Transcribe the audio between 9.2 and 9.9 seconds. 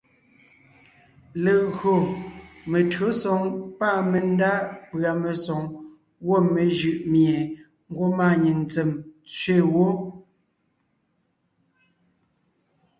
tsẅe wó;